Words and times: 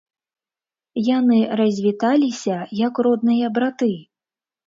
Яны 1.17 1.39
развіталіся, 1.59 2.57
як 2.79 2.93
родныя 3.09 3.51
браты. 3.59 3.93